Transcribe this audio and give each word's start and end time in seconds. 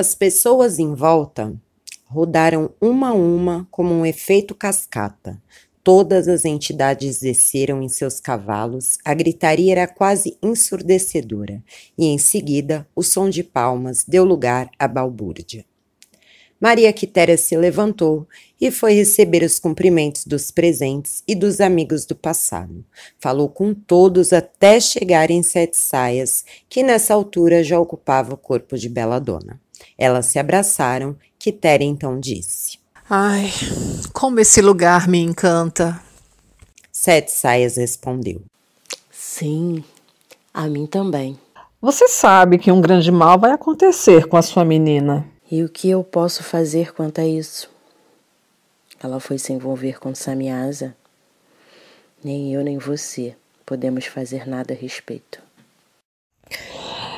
As 0.00 0.14
pessoas 0.14 0.78
em 0.78 0.94
volta 0.94 1.60
rodaram 2.06 2.70
uma 2.80 3.08
a 3.08 3.14
uma 3.14 3.66
como 3.68 3.92
um 3.92 4.06
efeito 4.06 4.54
cascata. 4.54 5.42
Todas 5.82 6.28
as 6.28 6.44
entidades 6.44 7.18
desceram 7.18 7.82
em 7.82 7.88
seus 7.88 8.20
cavalos, 8.20 8.96
a 9.04 9.12
gritaria 9.12 9.72
era 9.72 9.88
quase 9.88 10.38
ensurdecedora, 10.40 11.60
e 11.98 12.06
em 12.06 12.16
seguida 12.16 12.86
o 12.94 13.02
som 13.02 13.28
de 13.28 13.42
palmas 13.42 14.04
deu 14.06 14.24
lugar 14.24 14.70
à 14.78 14.86
balbúrdia. 14.86 15.64
Maria 16.60 16.92
Quitéria 16.92 17.36
se 17.36 17.56
levantou 17.56 18.28
e 18.60 18.70
foi 18.70 18.94
receber 18.94 19.42
os 19.42 19.58
cumprimentos 19.58 20.24
dos 20.24 20.52
presentes 20.52 21.24
e 21.26 21.34
dos 21.34 21.60
amigos 21.60 22.06
do 22.06 22.14
passado. 22.14 22.84
Falou 23.18 23.48
com 23.48 23.74
todos 23.74 24.32
até 24.32 24.78
chegar 24.78 25.28
em 25.28 25.42
Sete 25.42 25.76
Saias, 25.76 26.44
que 26.68 26.84
nessa 26.84 27.14
altura 27.14 27.64
já 27.64 27.80
ocupava 27.80 28.34
o 28.34 28.36
corpo 28.36 28.78
de 28.78 28.88
Bela 28.88 29.18
Dona. 29.18 29.60
Elas 29.96 30.26
se 30.26 30.38
abraçaram, 30.38 31.16
Quitéria 31.38 31.84
então 31.84 32.18
disse: 32.18 32.78
Ai, 33.08 33.50
como 34.12 34.40
esse 34.40 34.60
lugar 34.60 35.08
me 35.08 35.18
encanta. 35.18 36.00
Sete 36.90 37.30
Saias 37.30 37.76
respondeu: 37.76 38.42
Sim, 39.10 39.84
a 40.52 40.66
mim 40.66 40.86
também. 40.86 41.38
Você 41.80 42.08
sabe 42.08 42.58
que 42.58 42.72
um 42.72 42.80
grande 42.80 43.12
mal 43.12 43.38
vai 43.38 43.52
acontecer 43.52 44.26
com 44.26 44.36
a 44.36 44.42
sua 44.42 44.64
menina. 44.64 45.24
E 45.50 45.62
o 45.62 45.68
que 45.68 45.88
eu 45.88 46.02
posso 46.02 46.42
fazer 46.42 46.92
quanto 46.92 47.20
a 47.20 47.26
isso? 47.26 47.70
Ela 49.00 49.20
foi 49.20 49.38
se 49.38 49.52
envolver 49.52 50.00
com 50.00 50.12
Samiasa. 50.14 50.94
Nem 52.22 52.52
eu 52.52 52.64
nem 52.64 52.78
você 52.78 53.36
podemos 53.64 54.06
fazer 54.06 54.48
nada 54.48 54.74
a 54.74 54.76
respeito. 54.76 55.40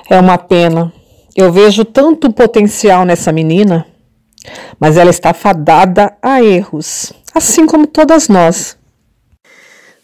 É 0.08 0.20
uma 0.20 0.36
pena. 0.36 0.92
Eu 1.40 1.50
vejo 1.50 1.86
tanto 1.86 2.30
potencial 2.30 3.06
nessa 3.06 3.32
menina, 3.32 3.86
mas 4.78 4.98
ela 4.98 5.08
está 5.08 5.32
fadada 5.32 6.14
a 6.20 6.42
erros, 6.42 7.14
assim 7.34 7.64
como 7.64 7.86
todas 7.86 8.28
nós. 8.28 8.76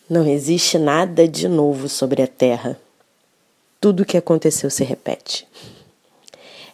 Não 0.09 0.27
existe 0.27 0.78
nada 0.78 1.28
de 1.28 1.47
novo 1.47 1.91
sobre 1.91 2.23
a 2.23 2.27
Terra. 2.27 2.81
Tudo 3.78 4.03
o 4.03 4.06
que 4.06 4.17
aconteceu 4.17 4.70
se 4.70 4.83
repete. 4.83 5.47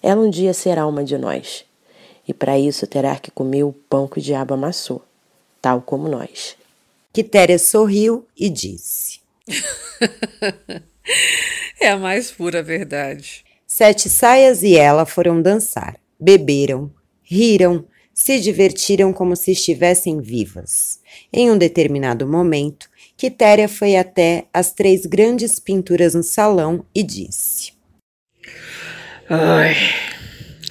Ela 0.00 0.22
um 0.22 0.30
dia 0.30 0.54
será 0.54 0.86
uma 0.86 1.02
de 1.02 1.18
nós, 1.18 1.64
e 2.26 2.32
para 2.32 2.56
isso 2.56 2.86
terá 2.86 3.16
que 3.16 3.32
comer 3.32 3.64
o 3.64 3.72
pão 3.72 4.06
que 4.06 4.20
o 4.20 4.22
diabo 4.22 4.54
amassou, 4.54 5.02
tal 5.60 5.82
como 5.82 6.06
nós. 6.06 6.54
Quitéria 7.12 7.58
sorriu 7.58 8.24
e 8.38 8.48
disse: 8.48 9.18
É 11.80 11.88
a 11.88 11.96
mais 11.96 12.30
pura 12.30 12.62
verdade. 12.62 13.44
Sete 13.74 14.10
Saias 14.10 14.62
e 14.62 14.76
ela 14.76 15.06
foram 15.06 15.40
dançar, 15.40 15.96
beberam, 16.20 16.90
riram, 17.22 17.86
se 18.12 18.38
divertiram 18.38 19.14
como 19.14 19.34
se 19.34 19.52
estivessem 19.52 20.20
vivas. 20.20 21.00
Em 21.32 21.50
um 21.50 21.56
determinado 21.56 22.28
momento, 22.28 22.86
Quitéria 23.16 23.66
foi 23.70 23.96
até 23.96 24.44
as 24.52 24.74
três 24.74 25.06
grandes 25.06 25.58
pinturas 25.58 26.14
no 26.14 26.22
salão 26.22 26.84
e 26.94 27.02
disse: 27.02 27.72
Ai, 29.30 29.74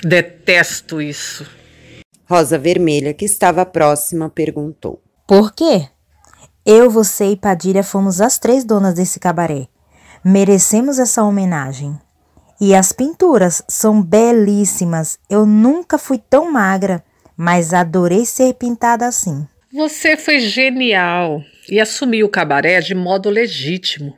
detesto 0.03 1.02
isso. 1.02 1.50
Rosa 2.30 2.59
Vermelha, 2.59 3.16
que 3.16 3.26
estava 3.26 3.66
próxima, 3.66 4.30
perguntou: 4.30 5.02
Por 5.28 5.52
quê? 5.56 5.90
Eu, 6.64 6.88
você 6.88 7.31
e 7.31 7.36
Padilha 7.36 7.81
fomos 7.81 8.22
as 8.22 8.38
três 8.38 8.64
donas 8.64 8.94
desse 8.94 9.20
cabaré. 9.20 9.68
Merecemos 10.24 11.00
essa 11.00 11.24
homenagem. 11.24 12.00
E 12.64 12.76
as 12.76 12.92
pinturas 12.92 13.64
são 13.68 14.04
belíssimas. 14.04 15.18
Eu 15.28 15.48
nunca 15.48 15.98
fui 15.98 16.20
tão 16.20 16.52
magra, 16.52 17.04
mas 17.36 17.74
adorei 17.74 18.24
ser 18.24 18.54
pintada 18.54 19.08
assim. 19.08 19.48
Você 19.74 20.16
foi 20.16 20.40
genial 20.40 21.42
e 21.68 21.80
assumiu 21.80 22.28
o 22.28 22.30
cabaré 22.30 22.80
de 22.80 22.94
modo 22.94 23.32
legítimo. 23.32 24.16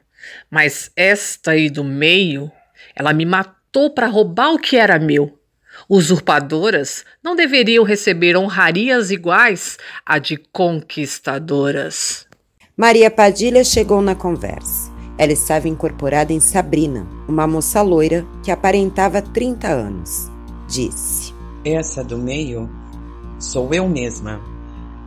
Mas 0.51 0.91
esta 0.93 1.51
aí 1.51 1.69
do 1.69 1.85
meio, 1.85 2.51
ela 2.93 3.13
me 3.13 3.25
matou 3.25 3.91
para 3.91 4.07
roubar 4.07 4.51
o 4.51 4.59
que 4.59 4.75
era 4.75 4.99
meu. 4.99 5.39
Usurpadoras 5.87 7.05
não 7.23 7.37
deveriam 7.37 7.85
receber 7.85 8.35
honrarias 8.35 9.09
iguais 9.09 9.77
à 10.05 10.17
de 10.19 10.35
conquistadoras. 10.35 12.27
Maria 12.75 13.09
Padilha 13.09 13.63
chegou 13.63 14.01
na 14.01 14.15
conversa. 14.15 14.92
Ela 15.17 15.31
estava 15.31 15.67
incorporada 15.67 16.33
em 16.33 16.39
Sabrina, 16.39 17.05
uma 17.27 17.45
moça 17.45 17.81
loira 17.81 18.25
que 18.41 18.51
aparentava 18.51 19.21
30 19.21 19.67
anos. 19.67 20.31
Disse: 20.67 21.33
Essa 21.63 22.03
do 22.03 22.17
meio 22.17 22.69
sou 23.37 23.73
eu 23.73 23.87
mesma, 23.87 24.41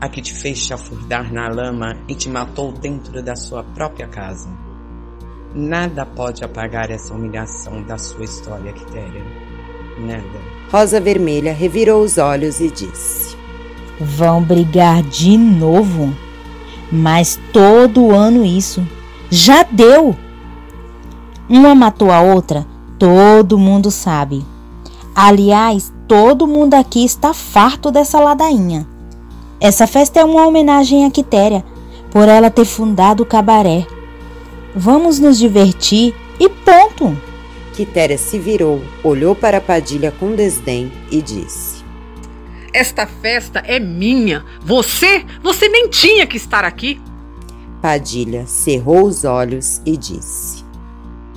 a 0.01 0.09
que 0.09 0.23
te 0.23 0.33
fez 0.33 0.59
chafurdar 0.59 1.33
na 1.33 1.49
lama 1.49 1.97
e 2.07 2.15
te 2.15 2.29
matou 2.29 2.71
dentro 2.73 3.23
da 3.23 3.35
sua 3.35 3.65
própria 3.65 4.07
casa. 4.07 4.49
Nada 5.55 6.05
pode 6.05 6.45
apagar 6.45 6.91
essa 6.91 7.15
humilhação 7.15 7.83
da 7.83 7.97
sua 7.97 8.25
história, 8.25 8.73
Quitéria. 8.73 9.25
Nada. 9.99 10.57
Rosa 10.71 11.01
Vermelha 11.01 11.53
revirou 11.53 12.03
os 12.03 12.19
olhos 12.19 12.61
e 12.61 12.71
disse: 12.71 13.35
Vão 13.99 14.43
brigar 14.43 15.03
de 15.03 15.37
novo? 15.39 16.15
Mas 16.93 17.41
todo 17.53 18.15
ano 18.15 18.45
isso. 18.45 18.87
Já 19.31 19.63
deu! 19.63 20.17
Uma 21.49 21.75
matou 21.75 22.11
a 22.11 22.21
outra, 22.21 22.67
todo 22.99 23.59
mundo 23.59 23.91
sabe. 23.91 24.45
Aliás, 25.15 25.93
todo 26.09 26.47
mundo 26.47 26.75
aqui 26.75 27.05
está 27.05 27.33
farto 27.33 27.91
dessa 27.91 28.21
ladainha. 28.21 28.87
Essa 29.61 29.87
festa 29.87 30.21
é 30.21 30.25
uma 30.25 30.47
homenagem 30.47 31.07
a 31.07 31.11
Quitéria, 31.11 31.65
por 32.11 32.29
ela 32.29 32.51
ter 32.51 32.65
fundado 32.65 33.23
o 33.23 33.27
cabaré 33.27 33.87
vamos 34.77 35.19
nos 35.19 35.39
divertir 35.39 36.15
e 36.39 36.49
ponto. 36.51 37.17
Quitéria 37.73 38.19
se 38.19 38.39
virou, 38.39 38.83
olhou 39.03 39.35
para 39.35 39.61
Padilha 39.61 40.13
com 40.13 40.35
desdém 40.35 40.93
e 41.11 41.23
disse: 41.23 41.83
Esta 42.73 43.07
festa 43.07 43.61
é 43.61 43.81
minha. 43.81 44.45
Você, 44.61 45.25
você 45.43 45.69
nem 45.69 45.89
tinha 45.89 46.27
que 46.27 46.37
estar 46.37 46.65
aqui. 46.65 47.01
Padilha 47.81 48.47
cerrou 48.47 49.05
os 49.05 49.25
olhos 49.25 49.81
e 49.85 49.97
disse: 49.97 50.65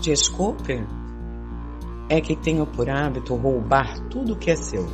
Desculpe, 0.01 0.83
é 2.09 2.21
que 2.21 2.35
tenho 2.35 2.65
por 2.65 2.89
hábito 2.89 3.35
roubar 3.35 3.99
tudo 4.09 4.35
que 4.35 4.51
é 4.51 4.55
seu. 4.55 4.87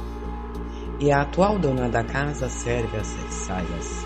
E 0.99 1.11
a 1.11 1.21
atual 1.21 1.59
dona 1.59 1.89
da 1.89 2.03
casa 2.03 2.49
serve 2.49 2.97
as 2.97 3.07
saias, 3.29 4.05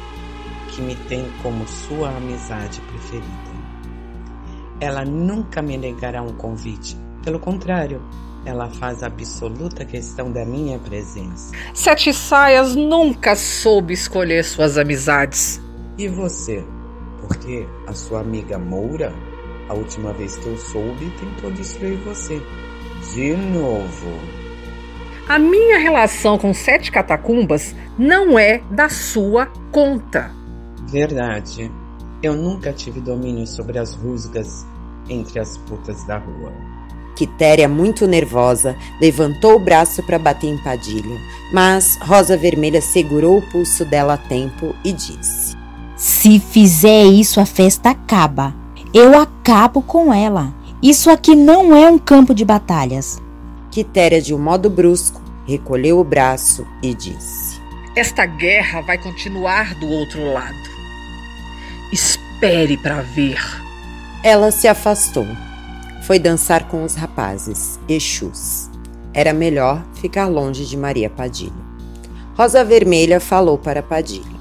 que 0.70 0.82
me 0.82 0.96
tem 0.96 1.26
como 1.44 1.68
sua 1.68 2.10
amizade 2.10 2.82
preferida 2.82 3.60
ela 4.80 5.04
nunca 5.04 5.62
me 5.62 5.78
negará 5.78 6.22
um 6.22 6.34
convite. 6.34 6.98
Pelo 7.24 7.40
contrário, 7.40 8.02
ela 8.46 8.70
faz 8.70 9.04
absoluta 9.04 9.84
questão 9.84 10.32
da 10.32 10.46
minha 10.46 10.80
presença. 10.80 11.54
Sete 11.74 12.14
Saias 12.14 12.76
nunca 12.76 13.36
soube 13.36 13.94
escolher 13.94 14.44
suas 14.44 14.78
amizades. 14.78 15.62
E 15.98 16.08
você? 16.08 16.64
Porque 17.22 17.68
a 17.88 17.94
sua 17.94 18.22
amiga 18.22 18.58
Moura, 18.58 19.14
a 19.68 19.74
última 19.74 20.14
vez 20.14 20.36
que 20.38 20.48
eu 20.48 20.58
soube, 20.58 21.12
tentou 21.20 21.52
destruir 21.52 21.98
você. 22.00 22.42
De 23.14 23.36
novo. 23.36 24.20
A 25.28 25.38
minha 25.38 25.78
relação 25.78 26.38
com 26.38 26.54
Sete 26.54 26.92
Catacumbas 26.92 27.76
não 27.98 28.38
é 28.38 28.62
da 28.72 28.90
sua 28.90 29.46
conta. 29.72 30.32
Verdade. 30.90 31.72
Eu 32.22 32.36
nunca 32.36 32.74
tive 32.74 33.00
domínio 33.00 33.46
sobre 33.46 33.78
as 33.78 33.94
rusgas 33.94 34.66
entre 35.08 35.40
as 35.40 35.58
putas 35.58 36.04
da 36.06 36.18
rua. 36.18 36.52
Quitéria, 37.16 37.68
muito 37.68 38.08
nervosa, 38.08 38.76
levantou 39.02 39.56
o 39.56 39.60
braço 39.60 40.02
para 40.04 40.18
bater 40.18 40.48
em 40.48 40.58
Padilha, 40.64 41.18
mas 41.54 41.98
Rosa 42.02 42.38
Vermelha 42.38 42.82
segurou 42.82 43.40
o 43.40 43.52
pulso 43.52 43.84
dela 43.84 44.14
a 44.14 44.18
tempo 44.18 44.74
e 44.86 44.94
disse: 44.94 45.59
Se 46.00 46.40
fizer 46.40 47.04
isso, 47.08 47.42
a 47.42 47.46
festa 47.46 47.90
acaba. 47.90 48.56
Eu 48.94 49.20
acabo 49.20 49.82
com 49.82 50.14
ela. 50.14 50.54
Isso 50.82 51.10
aqui 51.10 51.36
não 51.36 51.76
é 51.76 51.90
um 51.90 52.00
campo 52.00 52.34
de 52.34 52.46
batalhas. 52.46 53.22
Quitéria, 53.70 54.22
de 54.22 54.34
um 54.34 54.40
modo 54.40 54.70
brusco, 54.70 55.22
recolheu 55.46 56.00
o 56.00 56.04
braço 56.06 56.66
e 56.82 56.94
disse: 56.94 57.60
Esta 57.98 58.26
guerra 58.26 58.80
vai 58.80 58.98
continuar 58.98 59.76
do 59.76 59.90
outro 59.90 60.24
lado. 60.32 60.56
Espere 61.92 62.78
para 62.78 63.02
ver. 63.02 63.38
Ela 64.24 64.52
se 64.52 64.70
afastou. 64.70 65.28
Foi 66.04 66.18
dançar 66.18 66.70
com 66.70 66.86
os 66.86 66.96
rapazes, 66.96 67.78
Exus. 67.90 68.70
Era 69.14 69.34
melhor 69.34 69.84
ficar 69.96 70.28
longe 70.28 70.66
de 70.66 70.78
Maria 70.78 71.10
Padilha. 71.10 71.52
Rosa 72.38 72.64
Vermelha 72.64 73.20
falou 73.20 73.58
para 73.58 73.84
Padilha. 73.84 74.39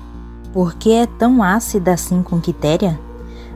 Por 0.53 0.75
que 0.75 0.93
é 0.93 1.07
tão 1.07 1.43
ácida 1.43 1.93
assim 1.93 2.23
com 2.23 2.41
Quitéria? 2.41 2.99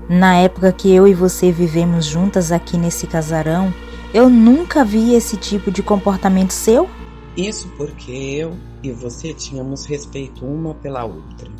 Na 0.08 0.36
época 0.36 0.70
que 0.72 0.92
eu 0.92 1.08
e 1.08 1.14
você 1.14 1.50
vivemos 1.50 2.04
juntas 2.04 2.52
aqui 2.52 2.76
nesse 2.76 3.06
casarão, 3.06 3.72
eu 4.12 4.28
nunca 4.28 4.84
vi 4.84 5.14
esse 5.14 5.38
tipo 5.38 5.70
de 5.70 5.82
comportamento 5.82 6.50
seu. 6.50 6.88
Isso 7.34 7.66
porque 7.78 8.12
eu 8.12 8.54
e 8.82 8.92
você 8.92 9.32
tínhamos 9.32 9.86
respeito 9.86 10.44
uma 10.44 10.74
pela 10.74 11.02
outra. 11.04 11.50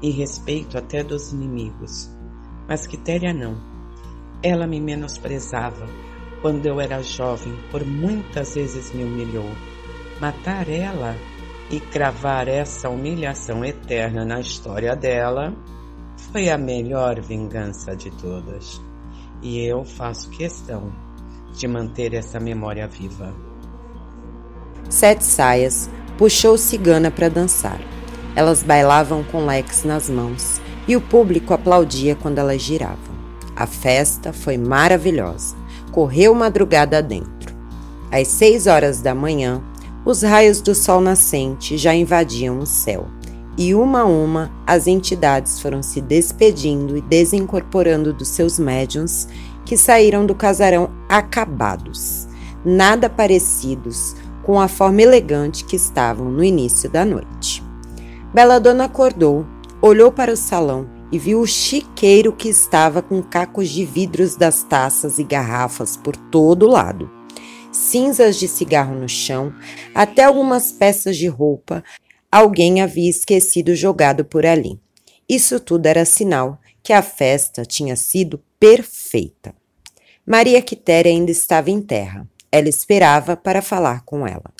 E 0.00 0.10
respeito 0.10 0.78
até 0.78 1.04
dos 1.04 1.30
inimigos. 1.30 2.08
Mas 2.66 2.86
Quitéria 2.86 3.34
não. 3.34 3.54
Ela 4.42 4.66
me 4.66 4.80
menosprezava 4.80 5.86
quando 6.40 6.64
eu 6.64 6.80
era 6.80 7.02
jovem, 7.02 7.54
por 7.70 7.84
muitas 7.84 8.54
vezes 8.54 8.94
me 8.94 9.04
humilhou. 9.04 9.50
Matar 10.20 10.70
ela 10.70 11.14
e 11.70 11.80
cravar 11.80 12.48
essa 12.48 12.88
humilhação 12.88 13.64
eterna 13.64 14.24
na 14.24 14.40
história 14.40 14.96
dela 14.96 15.54
foi 16.32 16.48
a 16.48 16.58
melhor 16.58 17.20
vingança 17.20 17.94
de 17.94 18.10
todas. 18.10 18.80
E 19.42 19.64
eu 19.64 19.84
faço 19.84 20.30
questão 20.30 20.92
de 21.52 21.68
manter 21.68 22.14
essa 22.14 22.40
memória 22.40 22.86
viva. 22.86 23.34
Sete 24.88 25.24
Saias 25.24 25.90
puxou 26.16 26.56
Cigana 26.56 27.10
para 27.10 27.28
dançar. 27.28 27.80
Elas 28.34 28.62
bailavam 28.62 29.22
com 29.24 29.44
Lex 29.44 29.84
nas 29.84 30.08
mãos 30.08 30.60
e 30.86 30.96
o 30.96 31.00
público 31.00 31.52
aplaudia 31.52 32.14
quando 32.16 32.38
elas 32.38 32.62
giravam. 32.62 33.18
A 33.54 33.66
festa 33.66 34.32
foi 34.32 34.56
maravilhosa. 34.56 35.56
Correu 35.92 36.34
madrugada 36.34 37.02
dentro. 37.02 37.54
Às 38.10 38.28
seis 38.28 38.66
horas 38.66 39.02
da 39.02 39.14
manhã, 39.14 39.60
os 40.10 40.22
raios 40.22 40.62
do 40.62 40.74
sol 40.74 41.02
nascente 41.02 41.76
já 41.76 41.94
invadiam 41.94 42.60
o 42.60 42.64
céu, 42.64 43.06
e 43.58 43.74
uma 43.74 44.00
a 44.00 44.04
uma 44.06 44.50
as 44.66 44.86
entidades 44.86 45.60
foram 45.60 45.82
se 45.82 46.00
despedindo 46.00 46.96
e 46.96 47.02
desincorporando 47.02 48.14
dos 48.14 48.28
seus 48.28 48.58
médiuns 48.58 49.28
que 49.66 49.76
saíram 49.76 50.24
do 50.24 50.34
casarão 50.34 50.88
acabados, 51.10 52.26
nada 52.64 53.10
parecidos 53.10 54.16
com 54.44 54.58
a 54.58 54.66
forma 54.66 55.02
elegante 55.02 55.62
que 55.66 55.76
estavam 55.76 56.30
no 56.30 56.42
início 56.42 56.88
da 56.88 57.04
noite. 57.04 57.62
Dona 58.62 58.84
acordou, 58.84 59.44
olhou 59.82 60.10
para 60.10 60.32
o 60.32 60.36
salão 60.38 60.88
e 61.12 61.18
viu 61.18 61.42
o 61.42 61.46
chiqueiro 61.46 62.32
que 62.32 62.48
estava 62.48 63.02
com 63.02 63.22
cacos 63.22 63.68
de 63.68 63.84
vidros 63.84 64.36
das 64.36 64.62
taças 64.62 65.18
e 65.18 65.22
garrafas 65.22 65.98
por 65.98 66.16
todo 66.16 66.66
lado, 66.66 67.17
cinzas 67.72 68.36
de 68.36 68.48
cigarro 68.48 68.94
no 68.94 69.08
chão, 69.08 69.52
até 69.94 70.24
algumas 70.24 70.72
peças 70.72 71.16
de 71.16 71.26
roupa 71.26 71.82
alguém 72.30 72.80
havia 72.80 73.08
esquecido 73.08 73.74
jogado 73.74 74.24
por 74.24 74.44
ali. 74.44 74.78
Isso 75.28 75.58
tudo 75.60 75.86
era 75.86 76.04
sinal 76.04 76.60
que 76.82 76.92
a 76.92 77.02
festa 77.02 77.64
tinha 77.64 77.96
sido 77.96 78.42
perfeita. 78.58 79.54
Maria 80.26 80.60
Quitéria 80.62 81.10
ainda 81.10 81.30
estava 81.30 81.70
em 81.70 81.80
terra. 81.80 82.26
Ela 82.50 82.68
esperava 82.68 83.36
para 83.36 83.60
falar 83.60 84.04
com 84.04 84.26
ela. 84.26 84.50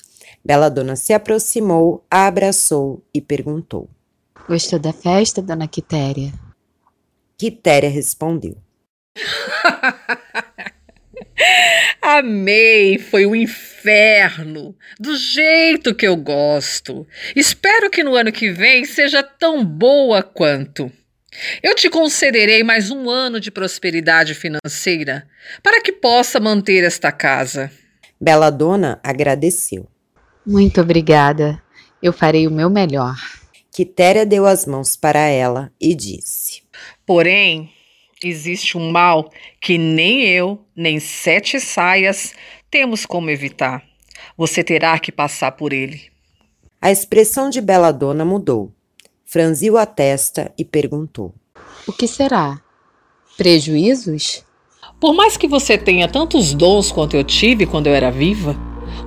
Bela 0.43 0.69
Dona 0.69 0.95
se 0.95 1.13
aproximou, 1.13 2.03
a 2.09 2.27
abraçou 2.27 3.03
e 3.13 3.21
perguntou: 3.21 3.89
Gostou 4.47 4.79
da 4.79 4.93
festa, 4.93 5.41
Dona 5.41 5.67
Quitéria? 5.67 6.31
Quitéria 7.37 7.89
respondeu: 7.89 8.57
Amei, 12.01 12.97
foi 12.97 13.25
um 13.25 13.35
inferno, 13.35 14.75
do 14.99 15.15
jeito 15.15 15.93
que 15.93 16.07
eu 16.07 16.15
gosto. 16.15 17.07
Espero 17.35 17.89
que 17.89 18.03
no 18.03 18.15
ano 18.15 18.31
que 18.31 18.51
vem 18.51 18.85
seja 18.85 19.21
tão 19.21 19.63
boa 19.63 20.23
quanto. 20.23 20.91
Eu 21.61 21.75
te 21.75 21.89
concederei 21.89 22.63
mais 22.63 22.89
um 22.89 23.09
ano 23.09 23.39
de 23.39 23.51
prosperidade 23.51 24.33
financeira 24.33 25.27
para 25.61 25.81
que 25.81 25.91
possa 25.91 26.39
manter 26.39 26.83
esta 26.83 27.11
casa. 27.11 27.71
Bela 28.19 28.49
Dona 28.49 28.99
agradeceu. 29.03 29.87
Muito 30.45 30.81
obrigada. 30.81 31.61
Eu 32.01 32.11
farei 32.11 32.47
o 32.47 32.51
meu 32.51 32.69
melhor. 32.69 33.15
Quitéria 33.71 34.25
deu 34.25 34.45
as 34.45 34.65
mãos 34.65 34.95
para 34.95 35.19
ela 35.19 35.71
e 35.79 35.93
disse: 35.93 36.63
Porém, 37.05 37.71
existe 38.23 38.77
um 38.77 38.91
mal 38.91 39.31
que 39.61 39.77
nem 39.77 40.21
eu, 40.23 40.63
nem 40.75 40.99
sete 40.99 41.59
saias 41.59 42.33
temos 42.69 43.05
como 43.05 43.29
evitar. 43.29 43.83
Você 44.37 44.63
terá 44.63 44.97
que 44.99 45.11
passar 45.11 45.53
por 45.53 45.73
ele. 45.73 46.03
A 46.81 46.91
expressão 46.91 47.49
de 47.49 47.61
Bela 47.61 47.91
Dona 47.91 48.23
mudou 48.23 48.73
franziu 49.29 49.77
a 49.77 49.85
testa 49.85 50.51
e 50.57 50.65
perguntou: 50.65 51.33
O 51.87 51.93
que 51.93 52.07
será? 52.07 52.59
Prejuízos? 53.37 54.43
Por 54.99 55.13
mais 55.13 55.37
que 55.37 55.47
você 55.47 55.77
tenha 55.77 56.07
tantos 56.07 56.53
dons 56.53 56.91
quanto 56.91 57.15
eu 57.15 57.23
tive 57.23 57.67
quando 57.67 57.87
eu 57.87 57.93
era 57.93 58.11
viva, 58.11 58.55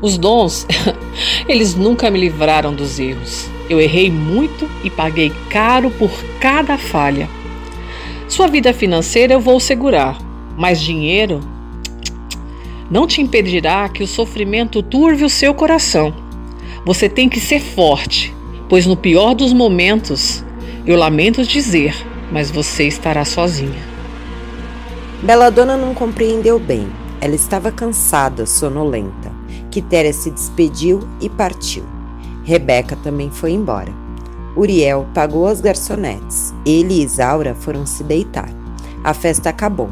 os 0.01 0.17
dons, 0.17 0.65
eles 1.49 1.75
nunca 1.75 2.09
me 2.09 2.21
livraram 2.21 2.73
dos 2.73 3.01
erros. 3.01 3.49
Eu 3.69 3.81
errei 3.81 4.11
muito 4.11 4.71
e 4.85 4.91
paguei 4.91 5.33
caro 5.51 5.91
por 5.91 6.11
cada 6.41 6.79
falha. 6.79 7.29
Sua 8.33 8.47
vida 8.47 8.73
financeira 8.73 9.35
eu 9.35 9.41
vou 9.41 9.61
segurar, 9.61 10.17
mas 10.57 10.81
dinheiro 10.81 11.39
não 12.91 13.07
te 13.07 13.21
impedirá 13.21 13.87
que 13.91 14.03
o 14.03 14.07
sofrimento 14.07 14.83
turve 14.83 15.23
o 15.23 15.29
seu 15.29 15.53
coração. 15.53 16.15
Você 16.83 17.11
tem 17.11 17.29
que 17.29 17.39
ser 17.39 17.61
forte, 17.61 18.35
pois 18.71 18.87
no 18.87 18.97
pior 18.97 19.35
dos 19.35 19.53
momentos, 19.53 20.43
eu 20.87 20.97
lamento 20.97 21.45
dizer, 21.45 21.95
mas 22.33 22.51
você 22.51 22.87
estará 22.87 23.23
sozinha. 23.23 23.83
Bela 25.23 25.51
Dona 25.51 25.77
não 25.77 25.93
compreendeu 25.93 26.59
bem. 26.59 26.89
Ela 27.21 27.35
estava 27.35 27.71
cansada, 27.71 28.47
sonolenta. 28.47 29.31
Quitéria 29.71 30.15
se 30.15 30.31
despediu 30.31 31.07
e 31.21 31.29
partiu. 31.29 31.85
Rebeca 32.45 32.97
também 32.97 33.31
foi 33.31 33.53
embora. 33.53 33.93
Uriel 34.57 35.07
pagou 35.15 35.47
as 35.47 35.61
garçonetes. 35.61 36.53
Ele 36.65 36.95
e 36.95 37.03
Isaura 37.03 37.55
foram 37.55 37.87
se 37.87 38.05
deitar. 38.05 38.51
A 39.03 39.15
festa 39.15 39.49
acabou. 39.49 39.89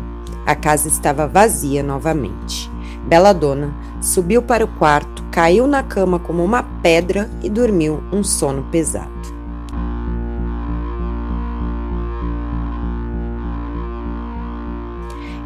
A 0.47 0.55
casa 0.55 0.89
estava 0.89 1.27
vazia 1.27 1.83
novamente. 1.83 2.71
Bela 3.07 3.33
Dona 3.33 3.75
subiu 4.01 4.43
para 4.43 4.65
o 4.65 4.69
quarto, 4.79 5.25
caiu 5.31 5.67
na 5.67 5.83
cama 5.83 6.19
como 6.19 6.45
uma 6.45 6.63
pedra 6.83 7.29
e 7.43 7.49
dormiu 7.49 8.03
um 8.13 8.23
sono 8.23 8.65
pesado. 8.71 9.11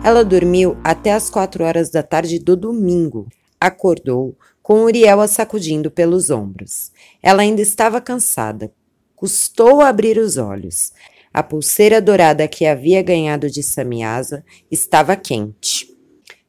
Ela 0.03 0.23
dormiu 0.23 0.77
até 0.85 1.15
as 1.15 1.31
quatro 1.31 1.65
horas 1.65 1.91
da 1.91 2.03
tarde 2.03 2.39
do 2.39 2.55
domingo. 2.55 3.27
Acordou 3.59 4.37
com 4.63 4.85
Uriel 4.85 5.21
a 5.21 5.27
sacudindo 5.27 5.91
pelos 5.91 6.29
ombros. 6.29 6.93
Ela 7.23 7.41
ainda 7.41 7.63
estava 7.63 8.01
cansada. 8.03 8.71
Custou 9.17 9.81
abrir 9.81 10.19
os 10.19 10.37
olhos. 10.37 10.93
A 11.33 11.43
pulseira 11.43 12.01
dourada 12.01 12.47
que 12.47 12.65
havia 12.65 13.03
ganhado 13.03 13.51
de 13.51 13.63
Samiasa 13.63 14.45
estava 14.71 15.17
quente. 15.17 15.93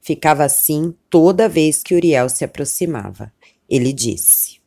Ficava 0.02 0.44
assim 0.44 0.94
toda 1.10 1.50
vez 1.50 1.82
que 1.82 1.96
Uriel 1.96 2.30
se 2.30 2.46
aproximava. 2.46 3.32
Ele 3.68 3.92
disse: 3.92 4.60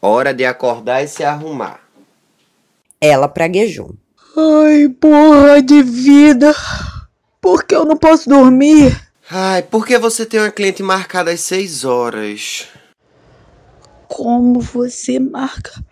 Hora 0.00 0.32
de 0.32 0.44
acordar 0.44 1.02
e 1.02 1.08
se 1.08 1.24
arrumar. 1.24 1.80
Ela 3.00 3.28
praguejou. 3.28 3.94
Ai, 4.36 4.88
porra 4.88 5.60
de 5.60 5.82
vida! 5.82 6.54
Por 7.40 7.64
que 7.64 7.74
eu 7.74 7.84
não 7.84 7.96
posso 7.96 8.28
dormir? 8.28 8.96
Ai, 9.28 9.62
porque 9.62 9.98
você 9.98 10.24
tem 10.24 10.38
uma 10.38 10.52
cliente 10.52 10.82
marcada 10.82 11.32
às 11.32 11.40
seis 11.40 11.84
horas. 11.84 12.68
Como 14.06 14.60
você 14.60 15.18
marca 15.18 15.84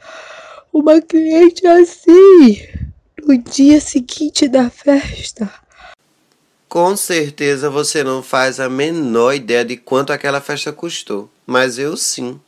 uma 0.72 1.00
cliente 1.00 1.66
assim? 1.66 2.66
No 3.22 3.36
dia 3.36 3.80
seguinte 3.80 4.48
da 4.48 4.70
festa? 4.70 5.52
Com 6.68 6.96
certeza 6.96 7.68
você 7.68 8.04
não 8.04 8.22
faz 8.22 8.60
a 8.60 8.68
menor 8.68 9.34
ideia 9.34 9.64
de 9.64 9.76
quanto 9.76 10.12
aquela 10.12 10.40
festa 10.40 10.72
custou, 10.72 11.28
mas 11.46 11.78
eu 11.78 11.96
sim. 11.96 12.40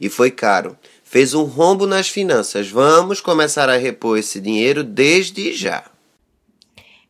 E 0.00 0.08
foi 0.08 0.30
caro. 0.30 0.76
Fez 1.04 1.34
um 1.34 1.44
rombo 1.44 1.86
nas 1.86 2.08
finanças. 2.08 2.68
Vamos 2.68 3.20
começar 3.20 3.68
a 3.68 3.76
repor 3.76 4.18
esse 4.18 4.40
dinheiro 4.40 4.82
desde 4.82 5.52
já. 5.52 5.84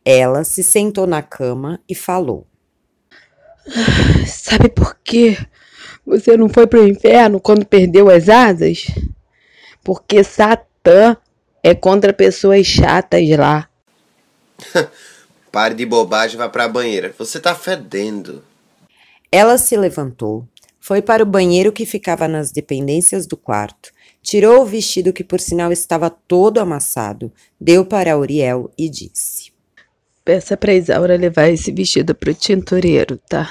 Ela 0.03 0.43
se 0.43 0.63
sentou 0.63 1.05
na 1.05 1.21
cama 1.21 1.79
e 1.87 1.93
falou: 1.93 2.45
Sabe 4.25 4.69
por 4.69 4.97
quê? 5.03 5.37
Você 6.05 6.35
não 6.35 6.49
foi 6.49 6.65
pro 6.65 6.87
inferno 6.87 7.39
quando 7.39 7.65
perdeu 7.65 8.09
as 8.09 8.29
asas? 8.29 8.87
Porque 9.83 10.23
Satã 10.23 11.17
é 11.63 11.73
contra 11.75 12.13
pessoas 12.13 12.65
chatas 12.65 13.27
lá. 13.29 13.69
Pare 15.51 15.73
de 15.73 15.85
bobagem 15.85 16.35
e 16.35 16.37
vá 16.37 16.47
para 16.47 16.65
a 16.65 16.69
banheira. 16.69 17.13
Você 17.17 17.39
tá 17.39 17.55
fedendo. 17.55 18.43
Ela 19.31 19.57
se 19.57 19.77
levantou, 19.77 20.47
foi 20.79 21.01
para 21.01 21.21
o 21.23 21.25
banheiro 21.25 21.71
que 21.71 21.85
ficava 21.85 22.27
nas 22.27 22.51
dependências 22.51 23.27
do 23.27 23.37
quarto, 23.37 23.91
tirou 24.23 24.61
o 24.61 24.65
vestido 24.65 25.13
que 25.13 25.23
por 25.23 25.39
sinal 25.39 25.71
estava 25.71 26.09
todo 26.09 26.59
amassado, 26.59 27.31
deu 27.59 27.85
para 27.85 28.17
Uriel 28.17 28.71
e 28.77 28.89
disse: 28.89 29.51
Peça 30.25 30.57
para 30.57 30.73
Isaura 30.73 31.15
levar 31.15 31.49
esse 31.49 31.71
vestido 31.71 32.15
pro 32.15 32.33
tintureiro, 32.33 33.17
tá? 33.29 33.49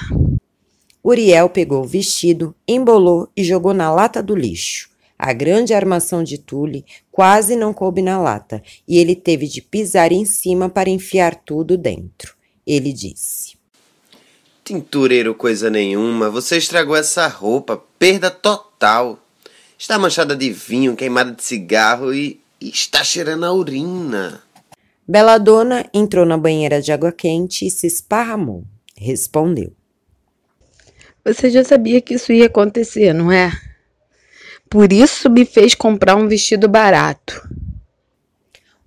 Uriel 1.03 1.49
pegou 1.49 1.83
o 1.83 1.87
vestido, 1.87 2.53
embolou 2.67 3.29
e 3.35 3.43
jogou 3.43 3.73
na 3.73 3.89
lata 3.89 4.21
do 4.21 4.35
lixo. 4.35 4.88
A 5.21 5.33
grande 5.33 5.73
armação 5.73 6.23
de 6.23 6.37
tule 6.37 6.85
quase 7.11 7.57
não 7.57 7.73
coube 7.73 8.01
na 8.01 8.17
lata 8.17 8.63
e 8.87 8.97
ele 8.97 9.17
teve 9.17 9.49
de 9.49 9.61
pisar 9.61 10.13
em 10.13 10.23
cima 10.23 10.69
para 10.69 10.89
enfiar 10.89 11.35
tudo 11.35 11.77
dentro. 11.77 12.33
Ele 12.65 12.93
disse: 12.93 13.57
Tintureiro 14.63 15.35
coisa 15.35 15.69
nenhuma, 15.69 16.29
você 16.29 16.55
estragou 16.55 16.95
essa 16.95 17.27
roupa, 17.27 17.83
perda 17.99 18.31
total. 18.31 19.19
Está 19.77 19.99
manchada 19.99 20.37
de 20.37 20.51
vinho, 20.51 20.95
queimada 20.95 21.33
de 21.33 21.43
cigarro 21.43 22.13
e, 22.13 22.39
e 22.61 22.69
está 22.69 23.03
cheirando 23.03 23.45
a 23.45 23.51
urina. 23.51 24.41
Beladona 25.05 25.85
entrou 25.93 26.25
na 26.25 26.37
banheira 26.37 26.81
de 26.81 26.93
água 26.93 27.11
quente 27.11 27.65
e 27.65 27.69
se 27.69 27.87
esparramou. 27.87 28.63
Respondeu: 28.95 29.73
Você 31.25 31.49
já 31.49 31.65
sabia 31.65 31.99
que 31.99 32.13
isso 32.13 32.31
ia 32.31 32.45
acontecer, 32.45 33.11
não 33.11 33.29
é? 33.29 33.51
Por 34.69 34.93
isso 34.93 35.29
me 35.31 35.45
fez 35.45 35.73
comprar 35.73 36.15
um 36.15 36.27
vestido 36.27 36.69
barato. 36.69 37.49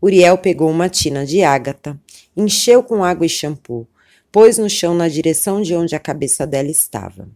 Uriel 0.01 0.39
pegou 0.39 0.71
uma 0.71 0.89
tina 0.89 1.27
de 1.27 1.43
ágata, 1.43 1.99
encheu 2.37 2.85
com 2.85 3.03
água 3.03 3.27
e 3.27 3.29
shampoo, 3.29 3.89
pôs 4.31 4.59
no 4.59 4.71
chão 4.71 4.95
na 4.95 5.09
direção 5.09 5.61
de 5.61 5.75
onde 5.75 5.97
a 5.97 6.01
cabeça 6.01 6.47
dela 6.47 6.71
estava. 6.71 7.29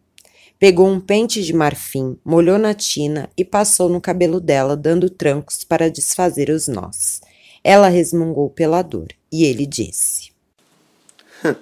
Pegou 0.61 0.88
um 0.88 1.00
pente 1.00 1.43
de 1.43 1.53
marfim, 1.53 2.17
molhou 2.25 2.57
na 2.57 2.73
tina 2.73 3.29
e 3.37 3.45
passou 3.45 3.88
no 3.88 4.00
cabelo 4.00 4.41
dela, 4.41 4.76
dando 4.76 5.11
trancos 5.11 5.65
para 5.65 5.91
desfazer 5.91 6.49
os 6.49 6.69
nós. 6.69 7.21
Ela 7.65 7.88
resmungou 7.88 8.49
pela 8.49 8.81
dor 8.81 9.09
e 9.31 9.45
ele 9.45 9.67
disse: 9.67 10.31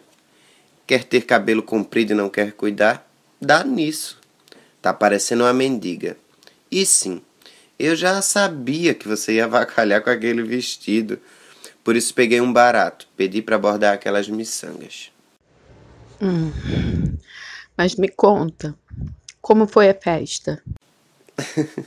Quer 0.86 1.04
ter 1.04 1.22
cabelo 1.22 1.62
comprido 1.62 2.12
e 2.12 2.14
não 2.14 2.28
quer 2.28 2.52
cuidar? 2.52 3.10
Dá 3.40 3.64
nisso. 3.64 4.20
Tá 4.82 4.92
parecendo 4.92 5.44
uma 5.44 5.52
mendiga. 5.52 6.16
E 6.74 6.84
sim, 6.84 7.22
eu 7.78 7.94
já 7.94 8.20
sabia 8.20 8.94
que 8.94 9.06
você 9.06 9.34
ia 9.34 9.44
avacalhar 9.44 10.02
com 10.02 10.10
aquele 10.10 10.42
vestido. 10.42 11.20
Por 11.84 11.94
isso 11.94 12.12
peguei 12.12 12.40
um 12.40 12.52
barato, 12.52 13.06
pedi 13.16 13.40
para 13.40 13.56
bordar 13.56 13.94
aquelas 13.94 14.28
miçangas. 14.28 15.12
Hum, 16.20 16.50
mas 17.78 17.94
me 17.94 18.08
conta, 18.08 18.76
como 19.40 19.68
foi 19.68 19.88
a 19.88 19.94
festa? 19.94 20.60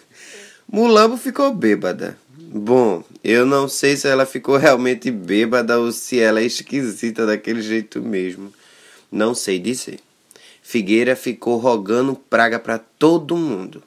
Mulambo 0.72 1.18
ficou 1.18 1.54
bêbada. 1.54 2.18
Bom, 2.38 3.04
eu 3.22 3.46
não 3.46 3.68
sei 3.68 3.98
se 3.98 4.08
ela 4.08 4.26
ficou 4.26 4.56
realmente 4.56 5.12
bêbada 5.12 5.78
ou 5.78 5.92
se 5.92 6.18
ela 6.18 6.40
é 6.40 6.46
esquisita 6.46 7.26
daquele 7.26 7.62
jeito 7.62 8.02
mesmo. 8.02 8.54
Não 9.12 9.36
sei 9.36 9.60
dizer. 9.60 10.00
Figueira 10.64 11.14
ficou 11.14 11.58
rogando 11.58 12.16
praga 12.16 12.58
para 12.58 12.80
todo 12.80 13.36
mundo. 13.36 13.84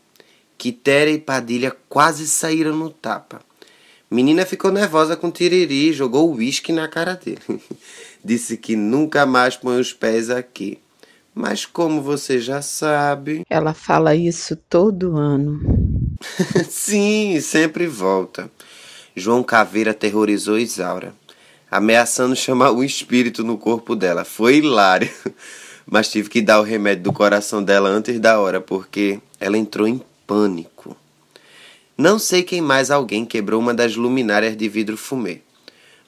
Quitéria 0.61 1.11
e 1.11 1.19
Padilha 1.19 1.75
quase 1.89 2.29
saíram 2.29 2.77
no 2.77 2.91
tapa. 2.91 3.41
Menina 4.11 4.45
ficou 4.45 4.71
nervosa 4.71 5.17
com 5.17 5.31
Tiriri 5.31 5.89
e 5.89 5.93
jogou 5.95 6.35
uísque 6.35 6.71
na 6.71 6.87
cara 6.87 7.15
dele. 7.15 7.41
Disse 8.23 8.59
que 8.59 8.77
nunca 8.77 9.25
mais 9.25 9.57
põe 9.57 9.81
os 9.81 9.95
pés 9.95 10.29
aqui. 10.29 10.79
Mas 11.35 11.65
como 11.65 12.03
você 12.03 12.39
já 12.39 12.61
sabe. 12.61 13.43
Ela 13.49 13.73
fala 13.73 14.15
isso 14.15 14.55
todo 14.55 15.17
ano. 15.17 15.63
Sim, 16.69 17.41
sempre 17.41 17.87
volta. 17.87 18.51
João 19.17 19.43
Caveira 19.43 19.93
aterrorizou 19.93 20.59
Isaura, 20.59 21.15
ameaçando 21.71 22.37
chamar 22.37 22.73
o 22.73 22.85
espírito 22.85 23.43
no 23.43 23.57
corpo 23.57 23.97
dela. 23.97 24.27
Foi 24.27 24.57
hilário. 24.57 25.11
Mas 25.91 26.11
tive 26.11 26.29
que 26.29 26.43
dar 26.43 26.61
o 26.61 26.65
remédio 26.65 27.05
do 27.05 27.13
coração 27.15 27.63
dela 27.63 27.89
antes 27.89 28.21
da 28.21 28.39
hora, 28.39 28.61
porque 28.61 29.19
ela 29.41 29.57
entrou 29.57 29.89
em 29.89 30.01
pânico. 30.31 30.97
Não 31.99 32.17
sei 32.17 32.45
quem 32.45 32.61
mais 32.61 32.89
alguém 32.89 33.27
quebrou 33.27 33.61
uma 33.61 33.75
das 33.75 33.97
luminárias 33.97 34.57
de 34.57 34.69
vidro 34.69 34.97
fumê, 34.97 35.41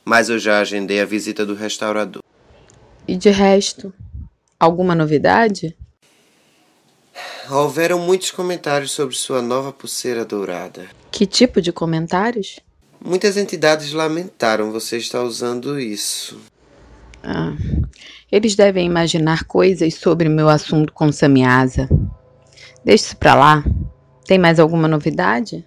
mas 0.05 0.29
eu 0.29 0.39
já 0.39 0.61
agendei 0.61 1.01
a 1.01 1.05
visita 1.05 1.45
do 1.45 1.57
restaurador. 1.57 2.23
E 3.09 3.17
de 3.17 3.31
resto, 3.31 3.93
alguma 4.61 4.95
novidade? 4.95 5.77
Houveram 7.51 7.99
muitos 7.99 8.31
comentários 8.31 8.93
sobre 8.93 9.17
sua 9.17 9.43
nova 9.43 9.73
pulseira 9.73 10.25
dourada. 10.25 10.87
Que 11.11 11.27
tipo 11.27 11.61
de 11.61 11.73
comentários? 11.73 12.61
Muitas 13.05 13.37
entidades 13.37 13.93
lamentaram 13.93 14.71
você 14.71 14.99
estar 14.99 15.25
usando 15.25 15.81
isso. 15.81 16.39
Ah, 17.25 17.57
eles 18.31 18.55
devem 18.55 18.87
imaginar 18.87 19.43
coisas 19.47 19.97
sobre 19.97 20.29
meu 20.29 20.49
assunto 20.49 20.93
com 20.93 21.11
Samiasa. 21.11 21.89
Deixa 22.85 23.07
isso 23.07 23.17
pra 23.17 23.35
lá. 23.35 23.65
Tem 24.27 24.39
mais 24.39 24.61
alguma 24.61 24.87
novidade? 24.87 25.65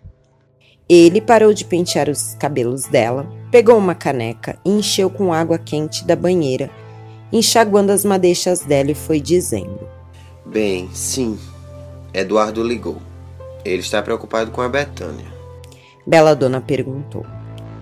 Ele 0.87 1.19
parou 1.19 1.53
de 1.53 1.65
pentear 1.65 2.09
os 2.09 2.35
cabelos 2.35 2.85
dela, 2.85 3.27
pegou 3.51 3.77
uma 3.77 3.95
caneca 3.95 4.57
e 4.63 4.69
encheu 4.69 5.09
com 5.09 5.33
água 5.33 5.57
quente 5.57 6.05
da 6.05 6.15
banheira, 6.15 6.69
enxaguando 7.33 7.91
as 7.91 8.05
madeixas 8.05 8.61
dela 8.61 8.91
e 8.91 8.95
foi 8.95 9.19
dizendo: 9.19 9.79
Bem, 10.45 10.89
sim. 10.93 11.39
Eduardo 12.13 12.63
ligou. 12.63 13.01
Ele 13.65 13.81
está 13.81 14.01
preocupado 14.01 14.51
com 14.51 14.61
a 14.61 14.69
Betânia. 14.69 15.25
Bela 16.05 16.35
Dona 16.35 16.61
perguntou: 16.61 17.25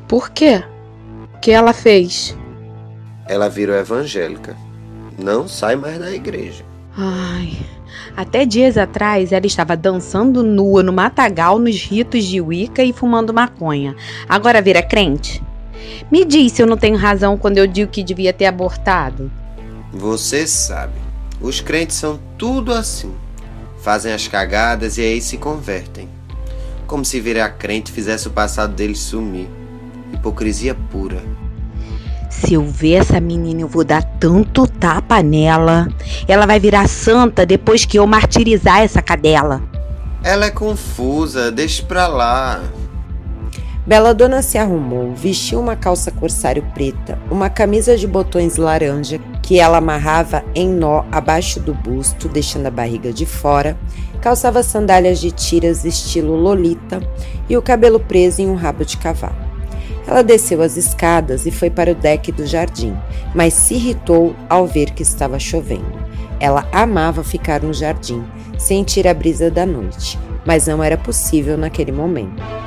Por 0.08 0.30
quê? 0.30 0.64
O 1.36 1.40
que 1.40 1.52
ela 1.52 1.74
fez? 1.74 2.36
Ela 3.28 3.50
virou 3.50 3.76
evangélica. 3.76 4.56
Não 5.20 5.48
sai 5.48 5.76
mais 5.76 6.00
da 6.00 6.12
igreja. 6.12 6.66
Ai, 6.96 7.58
até 8.16 8.46
dias 8.46 8.78
atrás 8.78 9.32
ela 9.32 9.48
estava 9.48 9.76
dançando 9.76 10.44
nua 10.44 10.84
no 10.84 10.94
matagal 10.94 11.58
nos 11.58 11.82
ritos 11.84 12.24
de 12.24 12.40
Wicca 12.40 12.84
e 12.84 12.94
fumando 12.94 13.34
maconha. 13.34 13.96
Agora 14.30 14.62
vira 14.62 14.84
crente? 14.84 15.42
Me 16.12 16.24
diz 16.24 16.52
se 16.54 16.62
eu 16.62 16.68
não 16.68 16.78
tenho 16.78 16.96
razão 16.96 17.38
quando 17.38 17.58
eu 17.58 17.66
digo 17.66 17.92
que 17.92 18.04
devia 18.04 18.32
ter 18.32 18.46
abortado. 18.46 19.32
Você 19.92 20.46
sabe, 20.46 20.94
os 21.42 21.60
crentes 21.60 21.98
são 21.98 22.20
tudo 22.38 22.72
assim. 22.72 23.14
Fazem 23.82 24.14
as 24.14 24.28
cagadas 24.28 24.98
e 24.98 25.02
aí 25.02 25.20
se 25.20 25.38
convertem. 25.38 26.08
Como 26.86 27.04
se 27.04 27.20
virar 27.20 27.50
crente 27.52 27.92
fizesse 27.92 28.28
o 28.28 28.32
passado 28.32 28.76
deles 28.76 29.00
sumir. 29.00 29.50
Hipocrisia 30.14 30.76
pura. 30.92 31.22
Se 32.46 32.56
eu 32.56 32.66
ver 32.66 32.96
essa 32.96 33.22
menina, 33.22 33.62
eu 33.62 33.68
vou 33.70 33.86
dar 33.86 34.04
tanto 34.04 34.68
tapa 34.68 35.24
nela. 35.24 35.88
Ela 36.28 36.46
vai 36.46 36.60
virar 36.60 36.90
santa 36.90 37.46
depois 37.46 37.86
que 37.86 37.98
eu 37.98 38.06
martirizar 38.06 38.82
essa 38.82 39.02
cadela. 39.02 39.62
Ela 40.22 40.48
é 40.48 40.52
confusa, 40.52 41.50
deixe 41.50 41.82
pra 41.82 42.06
lá. 42.06 42.62
Bela 43.86 44.14
Dona 44.14 44.42
se 44.42 44.58
arrumou, 44.58 45.14
vestiu 45.14 45.60
uma 45.60 45.76
calça 45.76 46.10
corsário 46.10 46.64
preta, 46.74 47.20
uma 47.30 47.50
camisa 47.50 47.98
de 47.98 48.08
botões 48.08 48.56
laranja 48.56 49.20
que 49.42 49.60
ela 49.60 49.78
amarrava 49.78 50.44
em 50.56 50.70
nó 50.70 51.04
abaixo 51.12 51.60
do 51.60 51.74
busto, 51.74 52.30
deixando 52.30 52.68
a 52.68 52.72
barriga 52.72 53.12
de 53.12 53.26
fora, 53.26 53.78
calçava 54.22 54.64
sandálias 54.64 55.20
de 55.20 55.32
tiras 55.32 55.84
estilo 55.84 56.36
lolita 56.36 57.02
e 57.50 57.58
o 57.58 57.62
cabelo 57.62 58.00
preso 58.00 58.42
em 58.42 58.50
um 58.50 58.56
rabo 58.56 58.86
de 58.86 58.96
cavalo. 58.96 59.43
Ela 60.08 60.22
desceu 60.22 60.62
as 60.62 60.78
escadas 60.78 61.46
e 61.46 61.52
foi 61.52 61.70
para 61.70 61.92
o 61.92 61.96
deck 61.96 62.32
do 62.32 62.46
jardim, 62.46 62.96
mas 63.34 63.54
se 63.54 63.76
irritou 63.76 64.36
ao 64.50 64.68
ver 64.68 64.92
que 64.92 65.04
estava 65.04 65.40
chovendo. 65.40 66.04
Ela 66.40 66.68
amava 66.72 67.24
ficar 67.24 67.62
no 67.62 67.74
jardim, 67.74 68.24
sentir 68.58 69.08
a 69.08 69.14
brisa 69.14 69.50
da 69.50 69.66
noite, 69.66 70.20
mas 70.46 70.68
não 70.68 70.84
era 70.84 70.98
possível 70.98 71.58
naquele 71.58 71.92
momento. 71.92 72.63